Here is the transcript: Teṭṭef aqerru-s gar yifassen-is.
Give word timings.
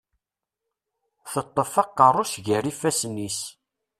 Teṭṭef 1.31 1.71
aqerru-s 1.83 2.33
gar 2.45 2.63
yifassen-is. 2.67 3.39